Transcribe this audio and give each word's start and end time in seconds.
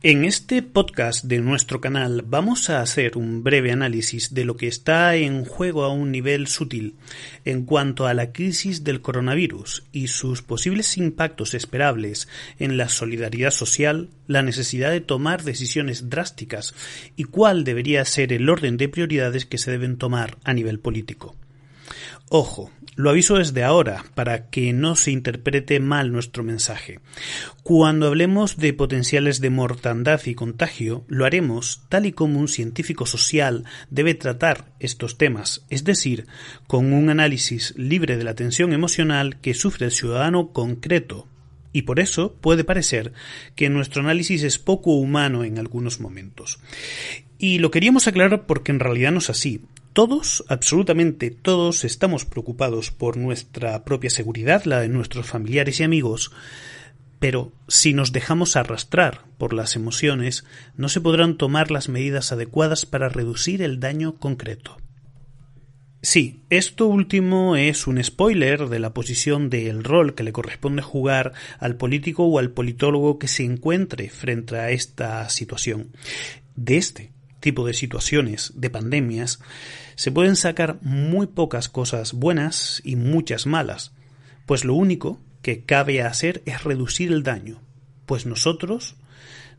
En 0.00 0.24
este 0.24 0.62
podcast 0.62 1.24
de 1.24 1.40
nuestro 1.40 1.80
canal 1.80 2.22
vamos 2.24 2.70
a 2.70 2.80
hacer 2.82 3.18
un 3.18 3.42
breve 3.42 3.72
análisis 3.72 4.32
de 4.32 4.44
lo 4.44 4.56
que 4.56 4.68
está 4.68 5.16
en 5.16 5.44
juego 5.44 5.82
a 5.82 5.88
un 5.88 6.12
nivel 6.12 6.46
sutil 6.46 6.94
en 7.44 7.64
cuanto 7.64 8.06
a 8.06 8.14
la 8.14 8.30
crisis 8.30 8.84
del 8.84 9.00
coronavirus 9.00 9.82
y 9.90 10.06
sus 10.06 10.40
posibles 10.40 10.96
impactos 10.98 11.52
esperables 11.52 12.28
en 12.60 12.76
la 12.76 12.88
solidaridad 12.88 13.50
social, 13.50 14.08
la 14.28 14.42
necesidad 14.42 14.92
de 14.92 15.00
tomar 15.00 15.42
decisiones 15.42 16.08
drásticas 16.08 16.76
y 17.16 17.24
cuál 17.24 17.64
debería 17.64 18.04
ser 18.04 18.32
el 18.32 18.48
orden 18.48 18.76
de 18.76 18.88
prioridades 18.88 19.46
que 19.46 19.58
se 19.58 19.72
deben 19.72 19.98
tomar 19.98 20.38
a 20.44 20.54
nivel 20.54 20.78
político. 20.78 21.34
Ojo, 22.28 22.70
lo 22.98 23.10
aviso 23.10 23.36
desde 23.36 23.62
ahora 23.62 24.04
para 24.16 24.50
que 24.50 24.72
no 24.72 24.96
se 24.96 25.12
interprete 25.12 25.78
mal 25.78 26.10
nuestro 26.10 26.42
mensaje. 26.42 26.98
Cuando 27.62 28.08
hablemos 28.08 28.56
de 28.56 28.72
potenciales 28.72 29.40
de 29.40 29.50
mortandad 29.50 30.20
y 30.26 30.34
contagio, 30.34 31.04
lo 31.06 31.24
haremos 31.24 31.84
tal 31.88 32.06
y 32.06 32.12
como 32.12 32.40
un 32.40 32.48
científico 32.48 33.06
social 33.06 33.62
debe 33.88 34.14
tratar 34.14 34.72
estos 34.80 35.16
temas, 35.16 35.64
es 35.70 35.84
decir, 35.84 36.26
con 36.66 36.92
un 36.92 37.08
análisis 37.08 37.72
libre 37.76 38.16
de 38.16 38.24
la 38.24 38.34
tensión 38.34 38.72
emocional 38.72 39.40
que 39.40 39.54
sufre 39.54 39.86
el 39.86 39.92
ciudadano 39.92 40.52
concreto, 40.52 41.28
y 41.72 41.82
por 41.82 42.00
eso 42.00 42.34
puede 42.40 42.64
parecer 42.64 43.12
que 43.54 43.70
nuestro 43.70 44.02
análisis 44.02 44.42
es 44.42 44.58
poco 44.58 44.90
humano 44.94 45.44
en 45.44 45.60
algunos 45.60 46.00
momentos. 46.00 46.58
Y 47.38 47.60
lo 47.60 47.70
queríamos 47.70 48.08
aclarar 48.08 48.46
porque 48.46 48.72
en 48.72 48.80
realidad 48.80 49.12
no 49.12 49.18
es 49.18 49.30
así. 49.30 49.62
Todos, 49.98 50.44
absolutamente 50.46 51.32
todos, 51.32 51.84
estamos 51.84 52.24
preocupados 52.24 52.92
por 52.92 53.16
nuestra 53.16 53.82
propia 53.84 54.10
seguridad, 54.10 54.62
la 54.62 54.78
de 54.78 54.88
nuestros 54.88 55.26
familiares 55.26 55.80
y 55.80 55.82
amigos, 55.82 56.30
pero 57.18 57.50
si 57.66 57.94
nos 57.94 58.12
dejamos 58.12 58.54
arrastrar 58.54 59.24
por 59.38 59.52
las 59.52 59.74
emociones, 59.74 60.44
no 60.76 60.88
se 60.88 61.00
podrán 61.00 61.36
tomar 61.36 61.72
las 61.72 61.88
medidas 61.88 62.30
adecuadas 62.30 62.86
para 62.86 63.08
reducir 63.08 63.60
el 63.60 63.80
daño 63.80 64.14
concreto. 64.20 64.76
Sí, 66.00 66.44
esto 66.48 66.86
último 66.86 67.56
es 67.56 67.88
un 67.88 68.00
spoiler 68.00 68.68
de 68.68 68.78
la 68.78 68.94
posición 68.94 69.50
del 69.50 69.82
rol 69.82 70.14
que 70.14 70.22
le 70.22 70.30
corresponde 70.30 70.80
jugar 70.80 71.32
al 71.58 71.74
político 71.74 72.22
o 72.22 72.38
al 72.38 72.52
politólogo 72.52 73.18
que 73.18 73.26
se 73.26 73.42
encuentre 73.42 74.10
frente 74.10 74.58
a 74.58 74.70
esta 74.70 75.28
situación. 75.28 75.90
De 76.54 76.76
este 76.76 77.17
tipo 77.40 77.66
de 77.66 77.74
situaciones, 77.74 78.52
de 78.54 78.70
pandemias, 78.70 79.40
se 79.94 80.12
pueden 80.12 80.36
sacar 80.36 80.78
muy 80.82 81.26
pocas 81.26 81.68
cosas 81.68 82.12
buenas 82.12 82.80
y 82.84 82.96
muchas 82.96 83.46
malas, 83.46 83.92
pues 84.46 84.64
lo 84.64 84.74
único 84.74 85.20
que 85.42 85.64
cabe 85.64 86.02
hacer 86.02 86.42
es 86.46 86.64
reducir 86.64 87.12
el 87.12 87.22
daño, 87.22 87.60
pues 88.06 88.26
nosotros 88.26 88.96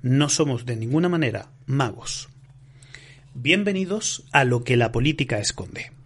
no 0.02 0.30
somos 0.30 0.66
de 0.66 0.76
ninguna 0.76 1.10
manera 1.10 1.50
magos. 1.66 2.30
Bienvenidos 3.34 4.26
a 4.32 4.44
lo 4.44 4.64
que 4.64 4.78
la 4.78 4.92
política 4.92 5.40
esconde. 5.40 5.99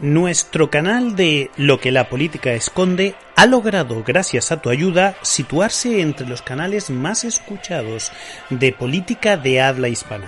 Nuestro 0.00 0.70
canal 0.70 1.14
de 1.14 1.52
Lo 1.56 1.78
que 1.78 1.92
la 1.92 2.08
política 2.08 2.52
esconde 2.52 3.14
ha 3.36 3.46
logrado, 3.46 4.02
gracias 4.02 4.50
a 4.50 4.60
tu 4.60 4.68
ayuda, 4.68 5.14
situarse 5.22 6.00
entre 6.00 6.26
los 6.26 6.42
canales 6.42 6.90
más 6.90 7.22
escuchados 7.22 8.10
de 8.50 8.72
política 8.72 9.36
de 9.36 9.62
habla 9.62 9.88
hispana. 9.88 10.26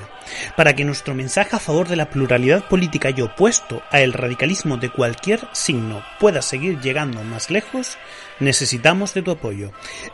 Para 0.56 0.76
que 0.76 0.84
nuestro 0.84 1.16
mensaje 1.16 1.56
a 1.56 1.58
favor 1.58 1.88
de 1.88 1.96
la 1.96 2.10
pluralidad 2.10 2.68
política 2.68 3.10
y 3.10 3.20
opuesto 3.22 3.82
a 3.90 4.00
el 4.00 4.12
radicalismo 4.12 4.76
de 4.76 4.90
cualquier 4.90 5.40
signo 5.52 6.00
pueda 6.20 6.42
seguir 6.42 6.80
llegando 6.80 7.24
más 7.24 7.50
lejos, 7.50 7.98
necesitamos 8.38 9.14
de 9.14 9.22
tu 9.22 9.32
apoyo. 9.32 9.72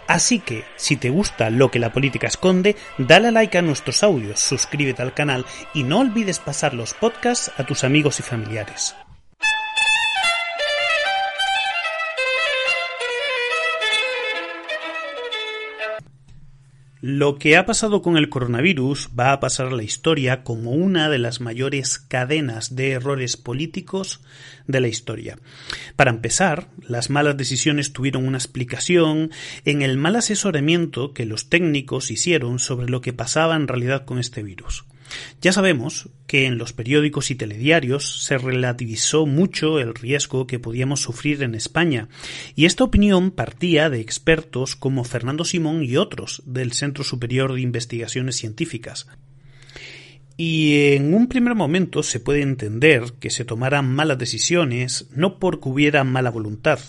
Así 0.09 0.38
que, 0.38 0.65
si 0.77 0.97
te 0.97 1.10
gusta 1.10 1.50
lo 1.50 1.71
que 1.71 1.78
la 1.78 1.93
política 1.93 2.27
esconde, 2.27 2.75
dale 2.97 3.31
like 3.31 3.59
a 3.59 3.62
nuestros 3.62 4.03
audios, 4.03 4.41
suscríbete 4.41 5.03
al 5.03 5.12
canal 5.12 5.44
y 5.75 5.82
no 5.82 5.98
olvides 5.98 6.38
pasar 6.38 6.72
los 6.72 6.94
podcasts 6.94 7.53
a 7.59 7.66
tus 7.66 7.84
amigos 7.84 8.19
y 8.19 8.22
familiares. 8.22 8.94
Lo 17.05 17.37
que 17.37 17.57
ha 17.57 17.67
pasado 17.67 18.01
con 18.01 18.17
el 18.17 18.29
coronavirus 18.29 19.11
va 19.19 19.33
a 19.33 19.41
pasar 19.41 19.67
a 19.67 19.71
la 19.73 19.83
historia 19.83 20.45
como 20.45 20.71
una 20.71 21.11
de 21.11 21.19
las 21.19 21.41
mayores 21.41 21.99
cadenas 21.99 22.77
de 22.77 22.93
errores 22.93 23.37
políticos 23.37 24.21
de 24.69 24.81
la 24.81 24.87
historia. 24.87 25.37
Para 25.97 26.13
empezar, 26.13 26.69
las 26.81 27.11
malas 27.11 27.37
decisiones 27.37 27.93
tuvieron 27.93 28.25
una 28.25 28.39
explicación 28.39 29.33
en 29.65 29.83
el 29.83 29.97
mal 29.97 30.15
asesoramiento 30.15 31.13
que 31.13 31.27
los 31.27 31.49
técnicos 31.49 32.13
hicieron 32.13 32.61
sobre 32.61 32.89
lo 32.89 33.01
que 33.01 33.13
pasaba 33.13 33.57
en 33.57 33.67
realidad 33.67 34.05
con 34.05 34.21
este 34.21 34.45
virus. 34.45 34.84
Ya 35.41 35.53
sabemos 35.53 36.09
que 36.27 36.47
en 36.47 36.59
los 36.59 36.73
periódicos 36.73 37.31
y 37.31 37.34
telediarios 37.34 38.25
se 38.25 38.39
relativizó 38.39 39.27
mucho 39.27 39.78
el 39.78 39.95
riesgo 39.95 40.47
que 40.47 40.59
podíamos 40.59 41.00
sufrir 41.00 41.43
en 41.43 41.55
España, 41.55 42.09
y 42.55 42.65
esta 42.65 42.84
opinión 42.84 43.31
partía 43.31 43.91
de 43.91 44.01
expertos 44.01 44.77
como 44.77 45.05
Fernando 45.05 45.45
Simón 45.45 45.83
y 45.83 45.97
otros 45.97 46.43
del 46.47 46.72
Centro 46.72 47.05
Superior 47.05 47.53
de 47.55 47.61
Investigaciones 47.61 48.37
Científicas. 48.37 49.06
Y 50.37 50.95
en 50.95 51.12
un 51.15 51.28
primer 51.28 51.55
momento 51.55 52.03
se 52.03 52.19
puede 52.19 52.43
entender 52.43 53.12
que 53.21 53.31
se 53.31 53.45
tomaran 53.45 53.93
malas 53.93 54.19
decisiones 54.19 55.06
no 55.15 55.39
porque 55.39 55.69
hubiera 55.69 56.05
mala 56.05 56.31
voluntad, 56.31 56.81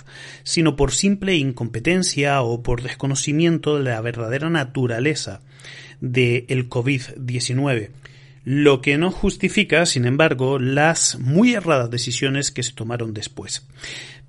sino 0.43 0.75
por 0.75 0.91
simple 0.91 1.35
incompetencia 1.35 2.41
o 2.41 2.63
por 2.63 2.81
desconocimiento 2.81 3.77
de 3.77 3.83
la 3.83 4.01
verdadera 4.01 4.49
naturaleza 4.49 5.41
del 5.99 6.45
el 6.47 6.69
COVID-19 6.69 7.89
lo 8.43 8.81
que 8.81 8.97
no 8.97 9.11
justifica, 9.11 9.85
sin 9.85 10.05
embargo, 10.05 10.59
las 10.59 11.17
muy 11.19 11.53
erradas 11.53 11.89
decisiones 11.89 12.51
que 12.51 12.63
se 12.63 12.73
tomaron 12.73 13.13
después. 13.13 13.67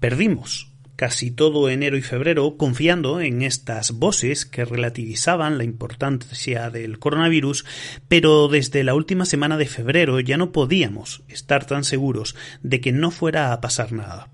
Perdimos 0.00 0.70
casi 0.96 1.30
todo 1.30 1.68
enero 1.68 1.96
y 1.96 2.02
febrero 2.02 2.56
confiando 2.56 3.20
en 3.20 3.42
estas 3.42 3.92
voces 3.92 4.46
que 4.46 4.64
relativizaban 4.64 5.58
la 5.58 5.64
importancia 5.64 6.70
del 6.70 6.98
coronavirus, 6.98 7.64
pero 8.08 8.48
desde 8.48 8.84
la 8.84 8.94
última 8.94 9.24
semana 9.24 9.56
de 9.56 9.66
febrero 9.66 10.20
ya 10.20 10.36
no 10.36 10.52
podíamos 10.52 11.24
estar 11.28 11.66
tan 11.66 11.84
seguros 11.84 12.36
de 12.62 12.80
que 12.80 12.92
no 12.92 13.10
fuera 13.10 13.52
a 13.52 13.60
pasar 13.60 13.92
nada. 13.92 14.30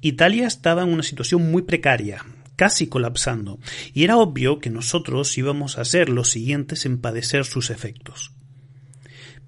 Italia 0.00 0.46
estaba 0.46 0.82
en 0.82 0.90
una 0.90 1.02
situación 1.02 1.50
muy 1.50 1.62
precaria, 1.62 2.24
casi 2.56 2.86
colapsando, 2.86 3.58
y 3.92 4.04
era 4.04 4.16
obvio 4.16 4.60
que 4.60 4.70
nosotros 4.70 5.36
íbamos 5.36 5.76
a 5.76 5.84
ser 5.84 6.08
los 6.08 6.30
siguientes 6.30 6.86
en 6.86 6.98
padecer 6.98 7.44
sus 7.44 7.70
efectos. 7.70 8.32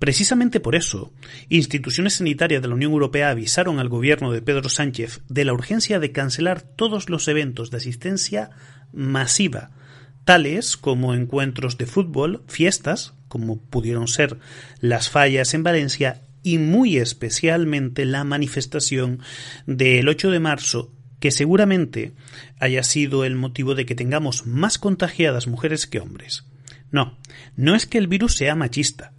Precisamente 0.01 0.61
por 0.61 0.77
eso, 0.77 1.13
instituciones 1.51 2.15
sanitarias 2.15 2.63
de 2.63 2.69
la 2.69 2.75
Unión 2.75 2.93
Europea 2.93 3.29
avisaron 3.29 3.79
al 3.79 3.91
gobierno 3.91 4.33
de 4.33 4.41
Pedro 4.41 4.71
Sánchez 4.71 5.21
de 5.29 5.45
la 5.45 5.53
urgencia 5.53 6.01
de 6.01 6.11
cancelar 6.11 6.63
todos 6.63 7.11
los 7.11 7.29
eventos 7.29 7.71
de 7.71 7.77
asistencia 7.77 8.49
masiva, 8.95 9.73
tales 10.25 10.79
como 10.79 11.13
encuentros 11.13 11.77
de 11.77 11.85
fútbol, 11.85 12.43
fiestas, 12.49 13.13
como 13.29 13.61
pudieron 13.61 14.09
ser 14.09 14.39
las 14.81 15.11
fallas 15.11 15.53
en 15.53 15.65
Valencia, 15.65 16.23
y 16.43 16.57
muy 16.57 16.97
especialmente 16.97 18.07
la 18.07 18.25
manifestación 18.25 19.21
del 19.67 20.09
8 20.09 20.31
de 20.31 20.41
marzo 20.41 20.95
que 21.19 21.31
seguramente 21.31 22.15
haya 22.59 22.83
sido 22.85 23.27
el 23.27 23.35
motivo 23.35 23.75
de 23.75 23.85
que 23.85 23.95
tengamos 23.95 24.47
más 24.47 24.79
contagiadas 24.79 25.47
mujeres 25.47 25.87
que 25.87 26.01
hombres. 26.01 26.47
No, 26.91 27.19
no 27.55 27.75
es 27.75 27.85
que 27.85 27.99
el 27.99 28.07
virus 28.07 28.35
sea 28.37 28.55
machista, 28.55 29.13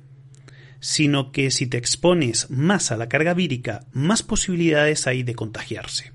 sino 0.81 1.31
que 1.31 1.51
si 1.51 1.67
te 1.67 1.77
expones 1.77 2.49
más 2.49 2.91
a 2.91 2.97
la 2.97 3.07
carga 3.07 3.33
vírica, 3.33 3.85
más 3.93 4.23
posibilidades 4.23 5.07
hay 5.07 5.23
de 5.23 5.35
contagiarse. 5.35 6.11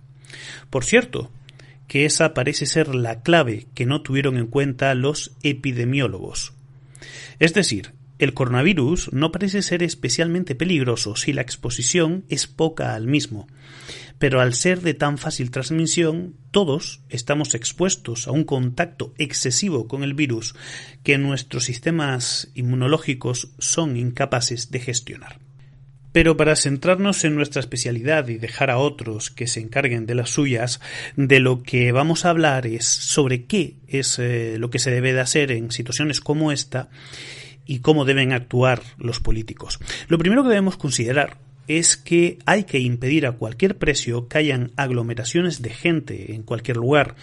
Por 0.68 0.84
cierto, 0.84 1.30
que 1.88 2.04
esa 2.04 2.34
parece 2.34 2.66
ser 2.66 2.94
la 2.94 3.22
clave 3.22 3.66
que 3.74 3.86
no 3.86 4.02
tuvieron 4.02 4.36
en 4.36 4.48
cuenta 4.48 4.94
los 4.94 5.32
epidemiólogos. 5.42 6.52
Es 7.38 7.54
decir, 7.54 7.92
el 8.18 8.34
coronavirus 8.34 9.12
no 9.12 9.32
parece 9.32 9.62
ser 9.62 9.82
especialmente 9.82 10.54
peligroso 10.54 11.16
si 11.16 11.32
la 11.32 11.42
exposición 11.42 12.24
es 12.28 12.46
poca 12.46 12.94
al 12.94 13.06
mismo, 13.06 13.46
pero 14.18 14.40
al 14.40 14.54
ser 14.54 14.80
de 14.80 14.94
tan 14.94 15.18
fácil 15.18 15.50
transmisión, 15.50 16.34
todos 16.50 17.02
estamos 17.10 17.54
expuestos 17.54 18.26
a 18.26 18.30
un 18.30 18.44
contacto 18.44 19.12
excesivo 19.18 19.88
con 19.88 20.02
el 20.02 20.14
virus 20.14 20.54
que 21.02 21.18
nuestros 21.18 21.64
sistemas 21.64 22.50
inmunológicos 22.54 23.50
son 23.58 23.96
incapaces 23.96 24.70
de 24.70 24.80
gestionar. 24.80 25.38
Pero 26.12 26.38
para 26.38 26.56
centrarnos 26.56 27.24
en 27.24 27.34
nuestra 27.34 27.60
especialidad 27.60 28.28
y 28.28 28.38
dejar 28.38 28.70
a 28.70 28.78
otros 28.78 29.30
que 29.30 29.46
se 29.46 29.60
encarguen 29.60 30.06
de 30.06 30.14
las 30.14 30.30
suyas, 30.30 30.80
de 31.16 31.40
lo 31.40 31.62
que 31.62 31.92
vamos 31.92 32.24
a 32.24 32.30
hablar 32.30 32.66
es 32.66 32.86
sobre 32.86 33.44
qué 33.44 33.76
es 33.86 34.18
eh, 34.18 34.56
lo 34.58 34.70
que 34.70 34.78
se 34.78 34.90
debe 34.90 35.12
de 35.12 35.20
hacer 35.20 35.52
en 35.52 35.70
situaciones 35.70 36.22
como 36.22 36.52
esta 36.52 36.88
y 37.66 37.80
cómo 37.80 38.04
deben 38.04 38.32
actuar 38.32 38.82
los 38.98 39.20
políticos. 39.20 39.78
Lo 40.08 40.18
primero 40.18 40.42
que 40.42 40.50
debemos 40.50 40.76
considerar 40.76 41.38
es 41.68 41.96
que 41.96 42.38
hay 42.46 42.64
que 42.64 42.78
impedir 42.78 43.26
a 43.26 43.32
cualquier 43.32 43.76
precio 43.76 44.28
que 44.28 44.38
hayan 44.38 44.72
aglomeraciones 44.76 45.62
de 45.62 45.70
gente 45.70 46.34
en 46.34 46.42
cualquier 46.42 46.76
lugar. 46.76 47.16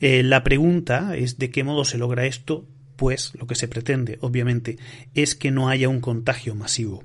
Eh, 0.00 0.22
la 0.22 0.42
pregunta 0.42 1.16
es 1.16 1.38
de 1.38 1.50
qué 1.50 1.64
modo 1.64 1.84
se 1.84 1.98
logra 1.98 2.26
esto, 2.26 2.66
pues 2.96 3.32
lo 3.38 3.46
que 3.46 3.54
se 3.54 3.68
pretende, 3.68 4.18
obviamente, 4.20 4.78
es 5.14 5.34
que 5.34 5.50
no 5.50 5.68
haya 5.68 5.88
un 5.88 6.00
contagio 6.00 6.54
masivo. 6.54 7.04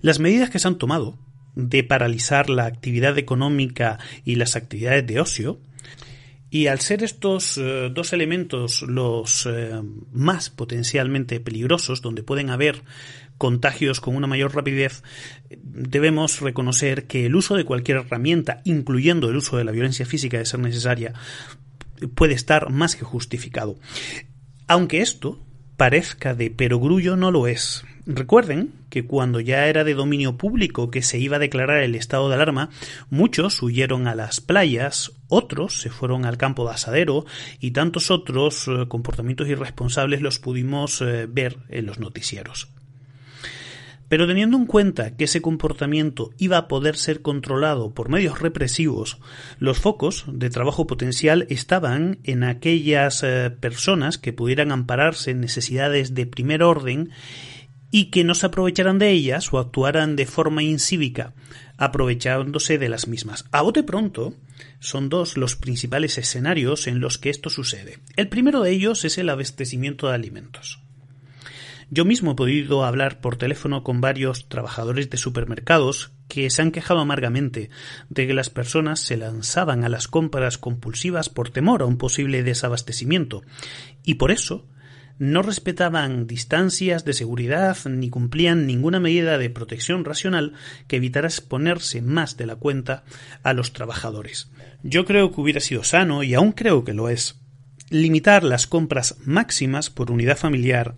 Las 0.00 0.20
medidas 0.20 0.50
que 0.50 0.58
se 0.58 0.68
han 0.68 0.78
tomado 0.78 1.18
de 1.56 1.82
paralizar 1.82 2.50
la 2.50 2.66
actividad 2.66 3.18
económica 3.18 3.98
y 4.24 4.36
las 4.36 4.56
actividades 4.56 5.06
de 5.06 5.20
ocio, 5.20 5.58
y 6.50 6.68
al 6.68 6.80
ser 6.80 7.02
estos 7.02 7.58
eh, 7.58 7.90
dos 7.92 8.12
elementos 8.12 8.82
los 8.82 9.46
eh, 9.46 9.82
más 10.12 10.50
potencialmente 10.50 11.40
peligrosos, 11.40 12.02
donde 12.02 12.22
pueden 12.22 12.50
haber 12.50 12.82
contagios 13.36 14.00
con 14.00 14.16
una 14.16 14.26
mayor 14.26 14.54
rapidez, 14.54 15.02
debemos 15.50 16.40
reconocer 16.40 17.06
que 17.06 17.26
el 17.26 17.34
uso 17.34 17.56
de 17.56 17.64
cualquier 17.64 17.98
herramienta, 17.98 18.62
incluyendo 18.64 19.28
el 19.28 19.36
uso 19.36 19.56
de 19.56 19.64
la 19.64 19.72
violencia 19.72 20.06
física 20.06 20.38
de 20.38 20.46
ser 20.46 20.60
necesaria, 20.60 21.12
puede 22.14 22.34
estar 22.34 22.70
más 22.70 22.96
que 22.96 23.04
justificado. 23.04 23.76
Aunque 24.68 25.00
esto 25.00 25.45
parezca 25.76 26.34
de 26.34 26.50
perogrullo, 26.50 27.16
no 27.16 27.30
lo 27.30 27.46
es. 27.46 27.84
Recuerden 28.06 28.72
que 28.88 29.04
cuando 29.04 29.40
ya 29.40 29.66
era 29.66 29.82
de 29.82 29.94
dominio 29.94 30.36
público 30.36 30.92
que 30.92 31.02
se 31.02 31.18
iba 31.18 31.36
a 31.36 31.40
declarar 31.40 31.82
el 31.82 31.96
estado 31.96 32.28
de 32.28 32.36
alarma, 32.36 32.70
muchos 33.10 33.60
huyeron 33.62 34.06
a 34.06 34.14
las 34.14 34.40
playas, 34.40 35.12
otros 35.28 35.80
se 35.80 35.90
fueron 35.90 36.24
al 36.24 36.38
campo 36.38 36.64
de 36.64 36.74
asadero 36.74 37.26
y 37.58 37.72
tantos 37.72 38.12
otros 38.12 38.68
eh, 38.68 38.86
comportamientos 38.86 39.48
irresponsables 39.48 40.22
los 40.22 40.38
pudimos 40.38 41.02
eh, 41.02 41.26
ver 41.28 41.58
en 41.68 41.86
los 41.86 41.98
noticieros. 41.98 42.68
Pero 44.08 44.26
teniendo 44.26 44.56
en 44.56 44.66
cuenta 44.66 45.16
que 45.16 45.24
ese 45.24 45.42
comportamiento 45.42 46.30
iba 46.38 46.58
a 46.58 46.68
poder 46.68 46.96
ser 46.96 47.22
controlado 47.22 47.92
por 47.92 48.08
medios 48.08 48.40
represivos, 48.40 49.18
los 49.58 49.78
focos 49.78 50.24
de 50.28 50.50
trabajo 50.50 50.86
potencial 50.86 51.46
estaban 51.50 52.18
en 52.24 52.44
aquellas 52.44 53.22
eh, 53.24 53.50
personas 53.50 54.18
que 54.18 54.32
pudieran 54.32 54.70
ampararse 54.70 55.32
en 55.32 55.40
necesidades 55.40 56.14
de 56.14 56.26
primer 56.26 56.62
orden 56.62 57.10
y 57.90 58.06
que 58.06 58.24
no 58.24 58.34
se 58.34 58.46
aprovecharan 58.46 58.98
de 58.98 59.10
ellas 59.10 59.52
o 59.52 59.58
actuaran 59.58 60.16
de 60.16 60.26
forma 60.26 60.62
incívica, 60.62 61.34
aprovechándose 61.76 62.78
de 62.78 62.88
las 62.88 63.08
mismas. 63.08 63.46
A 63.52 63.62
bote 63.62 63.82
pronto, 63.82 64.34
son 64.80 65.08
dos 65.08 65.36
los 65.36 65.56
principales 65.56 66.18
escenarios 66.18 66.86
en 66.86 67.00
los 67.00 67.18
que 67.18 67.30
esto 67.30 67.50
sucede. 67.50 67.98
El 68.16 68.28
primero 68.28 68.60
de 68.60 68.72
ellos 68.72 69.04
es 69.04 69.18
el 69.18 69.30
abastecimiento 69.30 70.08
de 70.08 70.14
alimentos. 70.14 70.80
Yo 71.88 72.04
mismo 72.04 72.32
he 72.32 72.34
podido 72.34 72.84
hablar 72.84 73.20
por 73.20 73.36
teléfono 73.36 73.84
con 73.84 74.00
varios 74.00 74.48
trabajadores 74.48 75.08
de 75.08 75.16
supermercados 75.18 76.12
que 76.28 76.50
se 76.50 76.60
han 76.60 76.72
quejado 76.72 76.98
amargamente 76.98 77.70
de 78.08 78.26
que 78.26 78.34
las 78.34 78.50
personas 78.50 78.98
se 78.98 79.16
lanzaban 79.16 79.84
a 79.84 79.88
las 79.88 80.08
compras 80.08 80.58
compulsivas 80.58 81.28
por 81.28 81.50
temor 81.50 81.82
a 81.82 81.86
un 81.86 81.96
posible 81.96 82.42
desabastecimiento 82.42 83.42
y 84.02 84.14
por 84.14 84.32
eso 84.32 84.66
no 85.18 85.42
respetaban 85.42 86.26
distancias 86.26 87.04
de 87.04 87.12
seguridad 87.12 87.76
ni 87.88 88.10
cumplían 88.10 88.66
ninguna 88.66 89.00
medida 89.00 89.38
de 89.38 89.48
protección 89.48 90.04
racional 90.04 90.52
que 90.88 90.96
evitara 90.96 91.28
exponerse 91.28 92.02
más 92.02 92.36
de 92.36 92.46
la 92.46 92.56
cuenta 92.56 93.04
a 93.42 93.52
los 93.52 93.72
trabajadores. 93.72 94.50
Yo 94.82 95.04
creo 95.04 95.32
que 95.32 95.40
hubiera 95.40 95.60
sido 95.60 95.84
sano, 95.84 96.22
y 96.22 96.34
aún 96.34 96.52
creo 96.52 96.84
que 96.84 96.92
lo 96.92 97.08
es, 97.08 97.40
limitar 97.90 98.44
las 98.44 98.66
compras 98.66 99.16
máximas 99.24 99.90
por 99.90 100.10
unidad 100.10 100.36
familiar, 100.36 100.96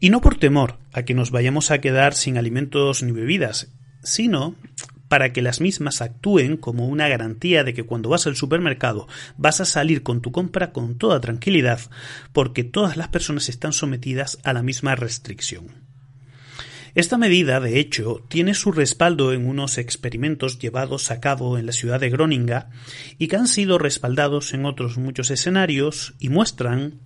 y 0.00 0.10
no 0.10 0.20
por 0.20 0.38
temor 0.38 0.78
a 0.92 1.02
que 1.02 1.14
nos 1.14 1.30
vayamos 1.30 1.70
a 1.70 1.80
quedar 1.80 2.14
sin 2.14 2.38
alimentos 2.38 3.02
ni 3.02 3.12
bebidas, 3.12 3.72
sino 4.02 4.54
para 5.08 5.32
que 5.32 5.42
las 5.42 5.60
mismas 5.60 6.02
actúen 6.02 6.56
como 6.56 6.88
una 6.88 7.08
garantía 7.08 7.64
de 7.64 7.74
que 7.74 7.84
cuando 7.84 8.08
vas 8.08 8.26
al 8.26 8.36
supermercado 8.36 9.06
vas 9.36 9.60
a 9.60 9.64
salir 9.64 10.02
con 10.02 10.20
tu 10.20 10.32
compra 10.32 10.72
con 10.72 10.98
toda 10.98 11.20
tranquilidad, 11.20 11.80
porque 12.32 12.64
todas 12.64 12.96
las 12.96 13.08
personas 13.08 13.48
están 13.48 13.72
sometidas 13.72 14.38
a 14.42 14.52
la 14.52 14.62
misma 14.62 14.94
restricción. 14.96 15.85
Esta 16.96 17.18
medida, 17.18 17.60
de 17.60 17.78
hecho, 17.78 18.24
tiene 18.26 18.54
su 18.54 18.72
respaldo 18.72 19.34
en 19.34 19.46
unos 19.46 19.76
experimentos 19.76 20.58
llevados 20.58 21.10
a 21.10 21.20
cabo 21.20 21.58
en 21.58 21.66
la 21.66 21.72
ciudad 21.72 22.00
de 22.00 22.08
Groninga 22.08 22.70
y 23.18 23.28
que 23.28 23.36
han 23.36 23.48
sido 23.48 23.76
respaldados 23.76 24.54
en 24.54 24.64
otros 24.64 24.96
muchos 24.96 25.30
escenarios 25.30 26.14
y 26.20 26.30
muestran 26.30 27.02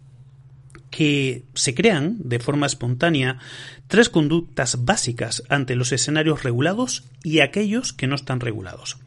que 0.91 1.45
se 1.55 1.75
crean 1.75 2.17
de 2.19 2.41
forma 2.41 2.67
espontánea 2.67 3.39
tres 3.87 4.09
conductas 4.09 4.85
básicas 4.85 5.43
ante 5.49 5.75
los 5.75 5.93
escenarios 5.93 6.43
regulados 6.43 7.05
y 7.23 7.41
aquellos 7.41 7.93
que 7.93 8.07
no 8.07 8.15
están 8.15 8.41
regulados. 8.41 8.99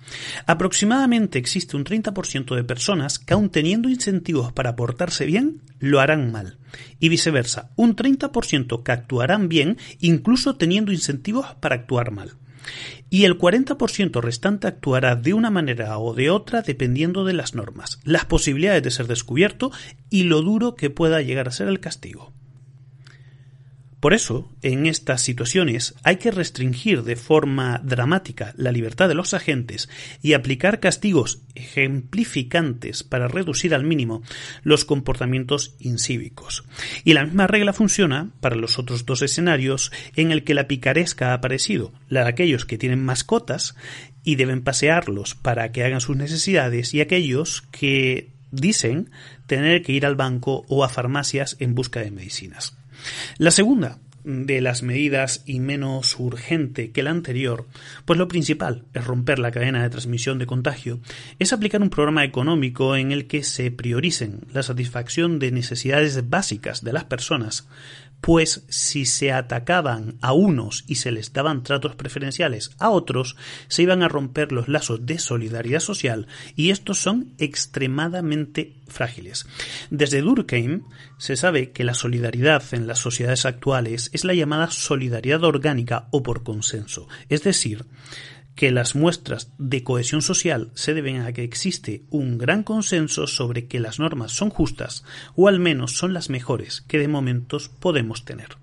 Aproximadamente 0.45 1.39
existe 1.39 1.77
un 1.77 1.85
30% 1.85 2.55
de 2.55 2.63
personas 2.63 3.19
que 3.19 3.33
aun 3.33 3.49
teniendo 3.49 3.89
incentivos 3.89 4.51
para 4.51 4.75
portarse 4.75 5.25
bien, 5.25 5.61
lo 5.79 5.99
harán 5.99 6.31
mal. 6.31 6.57
Y 6.99 7.09
viceversa, 7.09 7.69
un 7.75 7.95
30% 7.95 8.83
que 8.83 8.91
actuarán 8.91 9.47
bien 9.49 9.77
incluso 9.99 10.55
teniendo 10.55 10.91
incentivos 10.91 11.47
para 11.59 11.75
actuar 11.75 12.11
mal 12.11 12.33
y 13.09 13.25
el 13.25 13.37
40% 13.37 14.21
restante 14.21 14.67
actuará 14.67 15.15
de 15.15 15.33
una 15.33 15.49
manera 15.49 15.97
o 15.97 16.13
de 16.13 16.29
otra 16.29 16.61
dependiendo 16.61 17.25
de 17.25 17.33
las 17.33 17.55
normas, 17.55 17.99
las 18.03 18.25
posibilidades 18.25 18.83
de 18.83 18.91
ser 18.91 19.07
descubierto 19.07 19.71
y 20.09 20.23
lo 20.23 20.41
duro 20.41 20.75
que 20.75 20.89
pueda 20.89 21.21
llegar 21.21 21.47
a 21.47 21.51
ser 21.51 21.67
el 21.67 21.79
castigo. 21.79 22.33
Por 24.03 24.13
eso, 24.13 24.51
en 24.61 24.85
estas 24.85 25.21
situaciones 25.21 25.95
hay 26.03 26.17
que 26.17 26.29
restringir 26.29 27.03
de 27.03 27.15
forma 27.15 27.79
dramática 27.85 28.53
la 28.57 28.73
libertad 28.73 29.07
de 29.07 29.13
los 29.13 29.33
agentes 29.33 29.87
y 30.21 30.33
aplicar 30.33 30.81
castigos 30.81 31.39
ejemplificantes 31.55 33.03
para 33.03 33.29
reducir 33.29 33.73
al 33.73 33.85
mínimo 33.85 34.21
los 34.61 34.83
comportamientos 34.83 35.75
incívicos. 35.79 36.65
Y 37.05 37.13
la 37.13 37.23
misma 37.23 37.47
regla 37.47 37.71
funciona 37.71 38.31
para 38.41 38.57
los 38.57 38.77
otros 38.77 39.05
dos 39.05 39.21
escenarios 39.21 39.89
en 40.17 40.33
el 40.33 40.43
que 40.43 40.53
la 40.53 40.67
picaresca 40.67 41.29
ha 41.29 41.35
aparecido, 41.35 41.93
la 42.09 42.23
de 42.23 42.29
aquellos 42.31 42.65
que 42.65 42.77
tienen 42.77 43.05
mascotas 43.05 43.73
y 44.25 44.35
deben 44.35 44.65
pasearlos 44.65 45.33
para 45.33 45.71
que 45.71 45.85
hagan 45.85 46.01
sus 46.01 46.17
necesidades 46.17 46.93
y 46.93 46.99
aquellos 46.99 47.61
que 47.71 48.31
dicen 48.51 49.11
tener 49.47 49.81
que 49.81 49.93
ir 49.93 50.05
al 50.05 50.17
banco 50.17 50.65
o 50.67 50.83
a 50.83 50.89
farmacias 50.89 51.55
en 51.61 51.73
busca 51.73 52.01
de 52.01 52.11
medicinas. 52.11 52.75
La 53.37 53.51
segunda 53.51 53.99
de 54.23 54.61
las 54.61 54.83
medidas 54.83 55.43
y 55.45 55.59
menos 55.59 56.17
urgente 56.17 56.91
que 56.91 57.03
la 57.03 57.11
anterior, 57.11 57.67
pues 58.05 58.17
lo 58.17 58.27
principal 58.27 58.85
es 58.93 59.05
romper 59.05 59.39
la 59.39 59.51
cadena 59.51 59.83
de 59.83 59.89
transmisión 59.89 60.39
de 60.39 60.45
contagio, 60.45 60.99
es 61.39 61.51
aplicar 61.51 61.81
un 61.81 61.89
programa 61.89 62.23
económico 62.23 62.95
en 62.95 63.11
el 63.11 63.27
que 63.27 63.43
se 63.43 63.69
prioricen 63.71 64.41
la 64.53 64.63
satisfacción 64.63 65.39
de 65.39 65.51
necesidades 65.51 66.29
básicas 66.29 66.83
de 66.83 66.93
las 66.93 67.03
personas 67.03 67.67
pues 68.23 68.63
si 68.69 69.05
se 69.05 69.33
atacaban 69.33 70.15
a 70.21 70.31
unos 70.31 70.85
y 70.87 70.95
se 70.95 71.11
les 71.11 71.33
daban 71.33 71.61
tratos 71.61 71.97
preferenciales 71.97 72.71
a 72.79 72.89
otros, 72.89 73.35
se 73.67 73.83
iban 73.83 74.01
a 74.01 74.07
romper 74.07 74.53
los 74.53 74.69
lazos 74.69 75.05
de 75.05 75.19
solidaridad 75.19 75.81
social 75.81 76.27
y 76.55 76.69
estos 76.69 76.99
son 76.99 77.33
extremadamente 77.37 78.75
frágiles. 78.93 79.45
Desde 79.89 80.21
Durkheim 80.21 80.83
se 81.17 81.35
sabe 81.35 81.71
que 81.71 81.83
la 81.83 81.93
solidaridad 81.93 82.63
en 82.71 82.87
las 82.87 82.99
sociedades 82.99 83.45
actuales 83.45 84.09
es 84.13 84.23
la 84.23 84.33
llamada 84.33 84.71
solidaridad 84.71 85.43
orgánica 85.43 86.07
o 86.11 86.23
por 86.23 86.43
consenso, 86.43 87.07
es 87.27 87.43
decir, 87.43 87.85
que 88.55 88.71
las 88.71 88.95
muestras 88.95 89.51
de 89.57 89.83
cohesión 89.83 90.21
social 90.21 90.71
se 90.75 90.93
deben 90.93 91.21
a 91.21 91.33
que 91.33 91.43
existe 91.43 92.03
un 92.09 92.37
gran 92.37 92.63
consenso 92.63 93.27
sobre 93.27 93.67
que 93.67 93.79
las 93.79 93.99
normas 93.99 94.31
son 94.31 94.49
justas 94.49 95.03
o 95.35 95.47
al 95.47 95.59
menos 95.59 95.97
son 95.97 96.13
las 96.13 96.29
mejores 96.29 96.81
que 96.81 96.99
de 96.99 97.07
momentos 97.07 97.69
podemos 97.69 98.25
tener. 98.25 98.62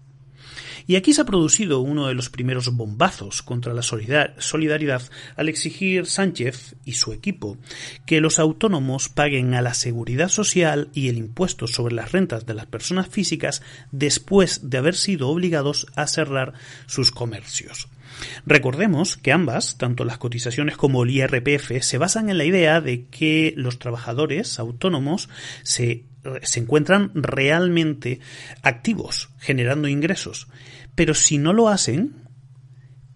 Y 0.90 0.97
aquí 0.97 1.12
se 1.12 1.20
ha 1.20 1.25
producido 1.25 1.78
uno 1.78 2.09
de 2.09 2.14
los 2.14 2.30
primeros 2.30 2.75
bombazos 2.75 3.42
contra 3.42 3.73
la 3.73 3.82
solidaridad 3.82 5.02
al 5.37 5.49
exigir 5.49 6.06
Sánchez 6.06 6.75
y 6.85 6.94
su 6.94 7.12
equipo 7.12 7.59
que 8.06 8.20
los 8.20 8.40
autónomos 8.40 9.09
paguen 9.09 9.54
a 9.54 9.62
la 9.62 9.75
seguridad 9.75 10.28
social 10.28 10.88
y 10.92 11.09
el 11.09 11.16
impuesto 11.16 11.68
sobre 11.68 11.94
las 11.94 12.11
rentas 12.11 12.44
de 12.44 12.54
las 12.54 12.66
personas 12.66 13.06
físicas 13.06 13.62
después 13.92 14.68
de 14.68 14.78
haber 14.78 14.97
sido 14.97 15.28
obligados 15.28 15.87
a 15.94 16.09
cerrar 16.09 16.54
sus 16.87 17.12
comercios. 17.12 17.87
Recordemos 18.44 19.16
que 19.16 19.30
ambas, 19.30 19.78
tanto 19.78 20.04
las 20.04 20.18
cotizaciones 20.18 20.76
como 20.76 21.04
el 21.04 21.11
IRPF, 21.11 21.82
se 21.82 21.99
basan 21.99 22.30
en 22.30 22.38
la 22.38 22.44
idea 22.44 22.80
de 22.80 23.06
que 23.06 23.54
los 23.56 23.78
trabajadores 23.78 24.59
autónomos 24.59 25.28
se, 25.62 26.04
se 26.42 26.59
encuentran 26.59 27.12
realmente 27.14 28.18
activos, 28.62 29.30
generando 29.38 29.87
ingresos. 29.87 30.49
Pero 30.94 31.14
si 31.14 31.38
no 31.38 31.52
lo 31.52 31.68
hacen, 31.68 32.28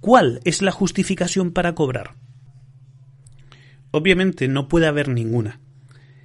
¿cuál 0.01 0.41
es 0.45 0.63
la 0.63 0.73
justificación 0.73 1.53
para 1.53 1.75
cobrar? 1.75 2.17
Obviamente 3.91 4.49
no 4.49 4.69
puede 4.69 4.87
haber 4.87 5.09
ninguna. 5.09 5.61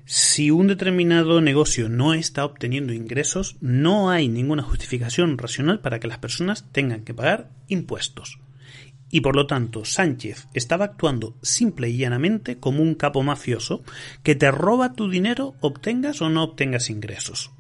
Si 0.06 0.50
un 0.50 0.68
determinado 0.68 1.40
negocio 1.40 1.88
no 1.88 2.14
está 2.14 2.44
obteniendo 2.44 2.94
ingresos, 2.94 3.58
no 3.62 4.10
hay 4.10 4.28
ninguna 4.28 4.64
justificación 4.64 5.38
racional 5.38 5.82
para 5.82 6.00
que 6.00 6.08
las 6.08 6.18
personas 6.18 6.66
tengan 6.72 7.04
que 7.04 7.14
pagar 7.14 7.52
impuestos 7.68 8.40
y 9.12 9.22
por 9.22 9.36
lo 9.36 9.48
tanto 9.48 9.86
Sánchez 9.86 10.48
estaba 10.54 10.86
actuando 10.86 11.36
simple 11.42 11.90
y 11.90 11.98
llanamente 11.98 12.60
como 12.60 12.82
un 12.82 12.96
capo 12.96 13.24
mafioso 13.24 13.84
que 14.24 14.36
te 14.36 14.52
roba 14.52 14.94
tu 14.94 15.10
dinero 15.10 15.56
obtengas 15.62 16.22
o 16.22 16.30
no 16.30 16.44
obtengas 16.44 16.90
ingresos. 16.90 17.52